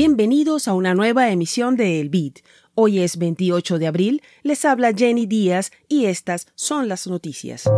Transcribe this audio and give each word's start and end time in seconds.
Bienvenidos 0.00 0.68
a 0.68 0.74
una 0.74 0.94
nueva 0.94 1.28
emisión 1.28 1.74
de 1.74 2.00
El 2.00 2.08
Bit. 2.08 2.38
Hoy 2.76 3.00
es 3.00 3.16
28 3.18 3.80
de 3.80 3.88
abril, 3.88 4.22
les 4.44 4.64
habla 4.64 4.92
Jenny 4.92 5.26
Díaz 5.26 5.72
y 5.88 6.04
estas 6.04 6.46
son 6.54 6.86
las 6.86 7.08
noticias. 7.08 7.68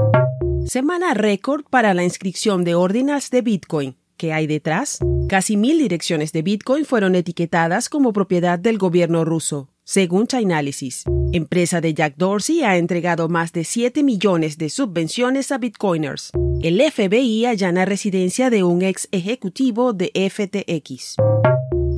Semana 0.66 1.14
récord 1.14 1.64
para 1.70 1.94
la 1.94 2.04
inscripción 2.04 2.62
de 2.62 2.74
ordinals 2.74 3.30
de 3.30 3.40
Bitcoin. 3.40 3.96
¿Qué 4.18 4.34
hay 4.34 4.46
detrás? 4.46 4.98
Casi 5.30 5.56
mil 5.56 5.78
direcciones 5.78 6.32
de 6.32 6.42
Bitcoin 6.42 6.84
fueron 6.84 7.14
etiquetadas 7.14 7.88
como 7.88 8.12
propiedad 8.12 8.58
del 8.58 8.76
gobierno 8.76 9.24
ruso, 9.24 9.70
según 9.84 10.26
Chainalysis. 10.26 11.04
Empresa 11.32 11.80
de 11.80 11.94
Jack 11.94 12.16
Dorsey 12.18 12.64
ha 12.64 12.76
entregado 12.76 13.30
más 13.30 13.54
de 13.54 13.64
7 13.64 14.02
millones 14.02 14.58
de 14.58 14.68
subvenciones 14.68 15.50
a 15.52 15.56
bitcoiners. 15.56 16.32
El 16.60 16.82
FBI 16.82 17.46
allana 17.46 17.86
residencia 17.86 18.50
de 18.50 18.62
un 18.62 18.82
ex 18.82 19.08
ejecutivo 19.10 19.94
de 19.94 20.12
FTX. 20.14 21.16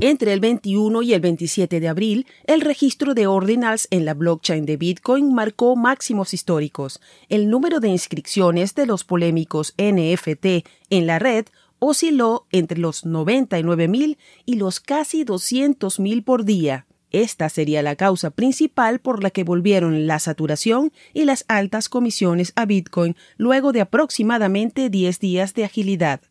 Entre 0.05 0.33
el 0.33 0.41
21 0.41 1.03
y 1.03 1.15
el 1.15 1.21
27 1.21 1.79
de 1.79 1.87
abril, 1.87 2.27
el 2.49 2.61
registro 2.61 3.15
de 3.15 3.29
ordinals 3.29 3.87
en 3.93 4.05
la 4.05 4.15
blockchain 4.15 4.67
de 4.67 4.77
Bitcoin 4.77 5.33
marcó 5.33 5.77
máximos 5.77 6.35
históricos. 6.35 7.01
El 7.29 7.49
número 7.49 7.79
de 7.79 7.87
inscripciones 7.87 8.75
de 8.75 8.87
los 8.87 9.05
polémicos 9.05 9.75
NFT 9.79 10.67
en 10.91 11.07
la 11.07 11.21
red 11.21 11.47
osciló 11.79 12.49
entre 12.51 12.81
los 12.81 13.07
99.000 13.07 14.19
y 14.45 14.57
los 14.57 14.81
casi 14.81 15.25
200.000 15.25 16.25
por 16.25 16.45
día. 16.45 16.87
Esta 17.13 17.49
sería 17.49 17.81
la 17.83 17.95
causa 17.95 18.31
principal 18.31 18.99
por 18.99 19.23
la 19.23 19.31
que 19.31 19.45
volvieron 19.45 20.09
la 20.09 20.19
saturación 20.19 20.93
y 21.15 21.27
las 21.27 21.45
altas 21.47 21.89
comisiones 21.89 22.53
a 22.57 22.67
Bitcoin 22.67 23.15
luego 23.37 23.71
de 23.71 23.83
aproximadamente 23.83 24.91
10 24.91 25.21
días 25.21 25.55
de 25.55 25.65
agilidad. 25.65 26.23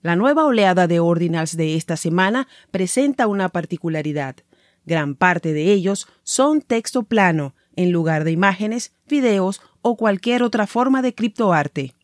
La 0.00 0.14
nueva 0.14 0.44
oleada 0.44 0.86
de 0.86 1.00
ordinals 1.00 1.56
de 1.56 1.74
esta 1.74 1.96
semana 1.96 2.46
presenta 2.70 3.26
una 3.26 3.48
particularidad. 3.48 4.36
Gran 4.86 5.16
parte 5.16 5.52
de 5.52 5.72
ellos 5.72 6.06
son 6.22 6.62
texto 6.62 7.02
plano, 7.02 7.54
en 7.74 7.90
lugar 7.90 8.22
de 8.22 8.30
imágenes, 8.30 8.92
videos 9.08 9.60
o 9.82 9.96
cualquier 9.96 10.44
otra 10.44 10.68
forma 10.68 11.02
de 11.02 11.14
criptoarte. 11.14 11.94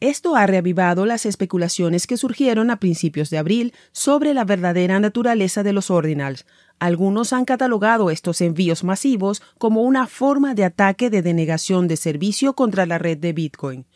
Esto 0.00 0.34
ha 0.34 0.46
reavivado 0.46 1.06
las 1.06 1.24
especulaciones 1.24 2.06
que 2.06 2.16
surgieron 2.16 2.70
a 2.70 2.80
principios 2.80 3.30
de 3.30 3.38
abril 3.38 3.74
sobre 3.92 4.34
la 4.34 4.44
verdadera 4.44 4.98
naturaleza 4.98 5.62
de 5.62 5.72
los 5.72 5.90
ordinals. 5.90 6.46
Algunos 6.78 7.32
han 7.32 7.44
catalogado 7.44 8.10
estos 8.10 8.40
envíos 8.40 8.82
masivos 8.82 9.42
como 9.58 9.82
una 9.82 10.06
forma 10.06 10.54
de 10.54 10.64
ataque 10.64 11.10
de 11.10 11.22
denegación 11.22 11.86
de 11.86 11.96
servicio 11.96 12.54
contra 12.54 12.86
la 12.86 12.98
red 12.98 13.18
de 13.18 13.34
Bitcoin. 13.34 13.86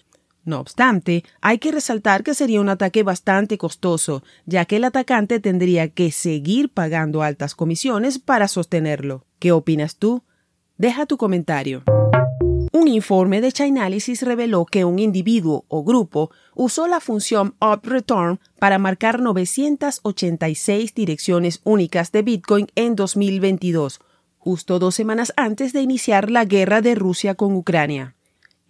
No 0.44 0.60
obstante, 0.60 1.24
hay 1.40 1.58
que 1.58 1.72
resaltar 1.72 2.22
que 2.22 2.34
sería 2.34 2.60
un 2.60 2.68
ataque 2.68 3.02
bastante 3.02 3.56
costoso, 3.56 4.22
ya 4.44 4.66
que 4.66 4.76
el 4.76 4.84
atacante 4.84 5.40
tendría 5.40 5.88
que 5.88 6.12
seguir 6.12 6.68
pagando 6.68 7.22
altas 7.22 7.54
comisiones 7.54 8.18
para 8.18 8.46
sostenerlo. 8.46 9.24
¿Qué 9.38 9.52
opinas 9.52 9.96
tú? 9.96 10.22
Deja 10.76 11.06
tu 11.06 11.16
comentario. 11.16 11.82
Un 12.72 12.88
informe 12.88 13.40
de 13.40 13.52
Chainalysis 13.52 14.22
reveló 14.22 14.66
que 14.66 14.84
un 14.84 14.98
individuo 14.98 15.64
o 15.68 15.84
grupo 15.84 16.30
usó 16.54 16.88
la 16.88 17.00
función 17.00 17.54
UpReturn 17.60 18.40
para 18.58 18.78
marcar 18.78 19.20
986 19.20 20.94
direcciones 20.94 21.60
únicas 21.64 22.12
de 22.12 22.22
Bitcoin 22.22 22.66
en 22.74 22.96
2022, 22.96 24.00
justo 24.36 24.78
dos 24.78 24.94
semanas 24.94 25.32
antes 25.36 25.72
de 25.72 25.80
iniciar 25.80 26.30
la 26.30 26.44
guerra 26.44 26.82
de 26.82 26.94
Rusia 26.96 27.34
con 27.34 27.54
Ucrania. 27.54 28.16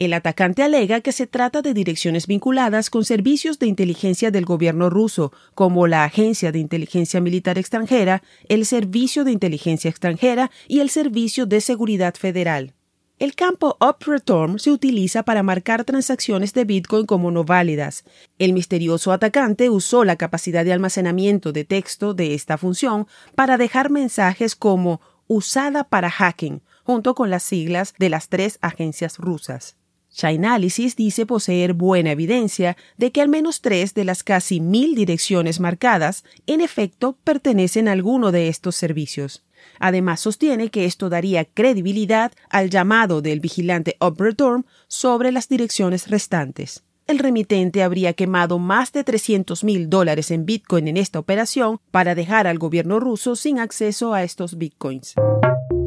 El 0.00 0.12
atacante 0.12 0.64
alega 0.64 1.00
que 1.02 1.12
se 1.12 1.28
trata 1.28 1.62
de 1.62 1.72
direcciones 1.72 2.26
vinculadas 2.26 2.90
con 2.90 3.04
servicios 3.04 3.60
de 3.60 3.68
inteligencia 3.68 4.32
del 4.32 4.44
gobierno 4.44 4.90
ruso, 4.90 5.32
como 5.54 5.86
la 5.86 6.02
Agencia 6.02 6.50
de 6.50 6.58
Inteligencia 6.58 7.20
Militar 7.20 7.58
Extranjera, 7.58 8.20
el 8.48 8.66
Servicio 8.66 9.22
de 9.22 9.30
Inteligencia 9.30 9.88
Extranjera 9.88 10.50
y 10.66 10.80
el 10.80 10.90
Servicio 10.90 11.46
de 11.46 11.60
Seguridad 11.60 12.14
Federal. 12.14 12.74
El 13.20 13.36
campo 13.36 13.78
UpReturn 13.80 14.58
se 14.58 14.72
utiliza 14.72 15.22
para 15.22 15.44
marcar 15.44 15.84
transacciones 15.84 16.52
de 16.54 16.64
Bitcoin 16.64 17.06
como 17.06 17.30
no 17.30 17.44
válidas. 17.44 18.02
El 18.40 18.52
misterioso 18.52 19.12
atacante 19.12 19.70
usó 19.70 20.02
la 20.02 20.16
capacidad 20.16 20.64
de 20.64 20.72
almacenamiento 20.72 21.52
de 21.52 21.64
texto 21.64 22.14
de 22.14 22.34
esta 22.34 22.58
función 22.58 23.06
para 23.36 23.56
dejar 23.58 23.90
mensajes 23.90 24.56
como 24.56 25.00
usada 25.28 25.84
para 25.84 26.10
hacking, 26.10 26.62
junto 26.82 27.14
con 27.14 27.30
las 27.30 27.44
siglas 27.44 27.94
de 27.96 28.08
las 28.08 28.28
tres 28.28 28.58
agencias 28.60 29.18
rusas. 29.18 29.76
Chainalysis 30.14 30.94
dice 30.94 31.26
poseer 31.26 31.72
buena 31.72 32.12
evidencia 32.12 32.76
de 32.96 33.10
que 33.10 33.20
al 33.20 33.28
menos 33.28 33.60
tres 33.60 33.94
de 33.94 34.04
las 34.04 34.22
casi 34.22 34.60
mil 34.60 34.94
direcciones 34.94 35.58
marcadas, 35.58 36.24
en 36.46 36.60
efecto, 36.60 37.18
pertenecen 37.24 37.88
a 37.88 37.92
alguno 37.92 38.30
de 38.30 38.48
estos 38.48 38.76
servicios. 38.76 39.42
Además, 39.80 40.20
sostiene 40.20 40.70
que 40.70 40.84
esto 40.84 41.08
daría 41.08 41.44
credibilidad 41.44 42.32
al 42.48 42.70
llamado 42.70 43.22
del 43.22 43.40
vigilante 43.40 43.96
UpReturn 44.00 44.66
sobre 44.86 45.32
las 45.32 45.48
direcciones 45.48 46.08
restantes. 46.08 46.84
El 47.06 47.18
remitente 47.18 47.82
habría 47.82 48.14
quemado 48.14 48.58
más 48.58 48.92
de 48.92 49.04
300 49.04 49.62
mil 49.64 49.90
dólares 49.90 50.30
en 50.30 50.46
Bitcoin 50.46 50.88
en 50.88 50.96
esta 50.96 51.18
operación 51.18 51.80
para 51.90 52.14
dejar 52.14 52.46
al 52.46 52.58
gobierno 52.58 52.98
ruso 52.98 53.36
sin 53.36 53.58
acceso 53.58 54.14
a 54.14 54.22
estos 54.22 54.56
Bitcoins. 54.56 55.14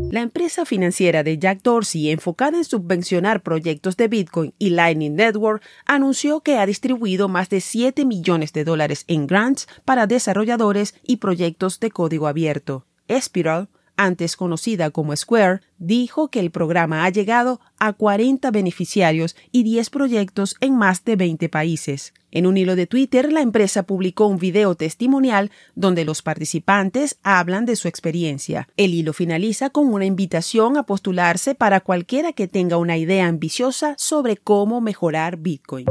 La 0.09 0.21
empresa 0.21 0.63
financiera 0.63 1.21
de 1.21 1.37
Jack 1.37 1.63
Dorsey, 1.63 2.11
enfocada 2.11 2.57
en 2.57 2.63
subvencionar 2.63 3.43
proyectos 3.43 3.97
de 3.97 4.07
Bitcoin 4.07 4.53
y 4.57 4.69
Lightning 4.69 5.15
Network, 5.15 5.61
anunció 5.85 6.39
que 6.39 6.57
ha 6.57 6.65
distribuido 6.65 7.27
más 7.27 7.49
de 7.49 7.59
7 7.59 8.05
millones 8.05 8.53
de 8.53 8.63
dólares 8.63 9.03
en 9.07 9.27
grants 9.27 9.67
para 9.83 10.07
desarrolladores 10.07 10.95
y 11.03 11.17
proyectos 11.17 11.81
de 11.81 11.91
código 11.91 12.27
abierto. 12.27 12.85
Espiral, 13.09 13.67
antes 13.97 14.37
conocida 14.37 14.91
como 14.91 15.15
Square, 15.15 15.61
dijo 15.77 16.29
que 16.29 16.39
el 16.39 16.51
programa 16.51 17.03
ha 17.03 17.09
llegado 17.09 17.59
a 17.79 17.93
40 17.93 18.49
beneficiarios 18.51 19.35
y 19.51 19.63
10 19.63 19.89
proyectos 19.89 20.55
en 20.61 20.77
más 20.77 21.03
de 21.03 21.15
20 21.15 21.49
países. 21.49 22.13
En 22.29 22.45
un 22.45 22.57
hilo 22.57 22.75
de 22.75 22.87
Twitter, 22.87 23.31
la 23.31 23.41
empresa 23.41 23.83
publicó 23.83 24.27
un 24.27 24.37
video 24.37 24.75
testimonial 24.75 25.49
donde 25.75 26.05
los 26.05 26.21
participantes 26.21 27.17
hablan 27.23 27.65
de 27.65 27.75
su 27.75 27.87
experiencia. 27.87 28.67
El 28.77 28.93
hilo 28.93 29.13
finaliza 29.13 29.69
con 29.69 29.93
una 29.93 30.05
invitación 30.05 30.77
a 30.77 30.83
postularse 30.83 31.55
para 31.55 31.79
cualquiera 31.79 32.33
que 32.33 32.47
tenga 32.47 32.77
una 32.77 32.97
idea 32.97 33.27
ambiciosa 33.27 33.95
sobre 33.97 34.37
cómo 34.37 34.81
mejorar 34.81 35.37
Bitcoin. 35.37 35.85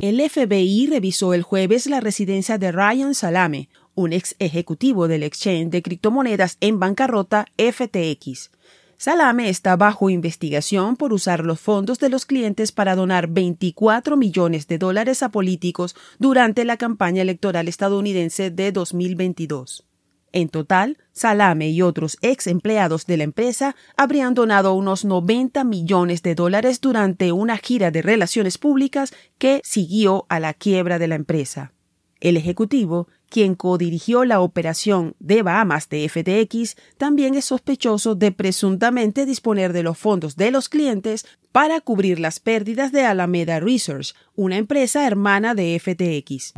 El 0.00 0.18
FBI 0.30 0.86
revisó 0.86 1.34
el 1.34 1.42
jueves 1.42 1.86
la 1.86 2.00
residencia 2.00 2.56
de 2.56 2.72
Ryan 2.72 3.14
Salame, 3.14 3.68
un 3.94 4.12
ex 4.12 4.36
ejecutivo 4.38 5.08
del 5.08 5.22
exchange 5.22 5.70
de 5.70 5.82
criptomonedas 5.82 6.56
en 6.60 6.78
bancarrota 6.78 7.46
FTX. 7.56 8.50
Salame 8.96 9.48
está 9.48 9.76
bajo 9.76 10.10
investigación 10.10 10.94
por 10.94 11.14
usar 11.14 11.44
los 11.44 11.58
fondos 11.58 11.98
de 12.00 12.10
los 12.10 12.26
clientes 12.26 12.70
para 12.70 12.94
donar 12.94 13.28
24 13.28 14.16
millones 14.18 14.66
de 14.68 14.76
dólares 14.76 15.22
a 15.22 15.30
políticos 15.30 15.96
durante 16.18 16.66
la 16.66 16.76
campaña 16.76 17.22
electoral 17.22 17.66
estadounidense 17.66 18.50
de 18.50 18.72
2022. 18.72 19.86
En 20.32 20.48
total, 20.48 20.98
Salame 21.12 21.70
y 21.70 21.82
otros 21.82 22.18
ex 22.22 22.46
empleados 22.46 23.06
de 23.06 23.16
la 23.16 23.24
empresa 23.24 23.74
habrían 23.96 24.34
donado 24.34 24.74
unos 24.74 25.04
90 25.04 25.64
millones 25.64 26.22
de 26.22 26.34
dólares 26.34 26.80
durante 26.80 27.32
una 27.32 27.56
gira 27.56 27.90
de 27.90 28.02
relaciones 28.02 28.58
públicas 28.58 29.12
que 29.38 29.60
siguió 29.64 30.26
a 30.28 30.40
la 30.40 30.54
quiebra 30.54 30.98
de 30.98 31.08
la 31.08 31.14
empresa. 31.14 31.72
El 32.20 32.36
ejecutivo 32.36 33.08
quien 33.30 33.54
codirigió 33.54 34.26
la 34.26 34.40
operación 34.40 35.14
de 35.20 35.42
Bahamas 35.42 35.88
de 35.88 36.06
FTX, 36.06 36.76
también 36.98 37.34
es 37.34 37.46
sospechoso 37.46 38.14
de 38.14 38.32
presuntamente 38.32 39.24
disponer 39.24 39.72
de 39.72 39.82
los 39.82 39.96
fondos 39.96 40.36
de 40.36 40.50
los 40.50 40.68
clientes 40.68 41.24
para 41.52 41.80
cubrir 41.80 42.20
las 42.20 42.40
pérdidas 42.40 42.92
de 42.92 43.06
Alameda 43.06 43.60
Research, 43.60 44.14
una 44.34 44.58
empresa 44.58 45.06
hermana 45.06 45.54
de 45.54 45.78
FTX. 45.78 46.52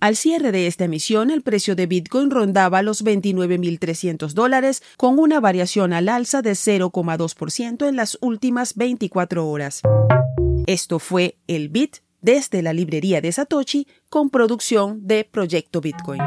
Al 0.00 0.16
cierre 0.16 0.50
de 0.50 0.66
esta 0.66 0.84
emisión, 0.84 1.30
el 1.30 1.42
precio 1.42 1.76
de 1.76 1.86
Bitcoin 1.86 2.30
rondaba 2.30 2.82
los 2.82 3.04
29.300 3.04 4.32
dólares, 4.32 4.82
con 4.96 5.18
una 5.18 5.38
variación 5.38 5.92
al 5.92 6.08
alza 6.08 6.42
de 6.42 6.52
0,2% 6.52 7.88
en 7.88 7.96
las 7.96 8.18
últimas 8.20 8.74
24 8.74 9.46
horas. 9.46 9.82
Esto 10.66 10.98
fue 10.98 11.36
el 11.46 11.68
Bit 11.68 11.98
desde 12.22 12.62
la 12.62 12.72
librería 12.72 13.20
de 13.20 13.32
Satoshi 13.32 13.86
con 14.08 14.30
producción 14.30 15.06
de 15.06 15.24
Proyecto 15.24 15.80
Bitcoin. 15.80 16.22